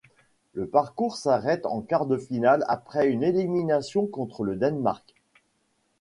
Le 0.55 0.65
parcours 0.65 1.15
s'arrête 1.15 1.67
en 1.67 1.81
quart 1.83 2.07
de 2.07 2.17
finale 2.17 2.65
après 2.67 3.07
une 3.11 3.21
élimination 3.21 4.07
contre 4.07 4.43
le 4.43 4.55
Danemark. 4.55 5.13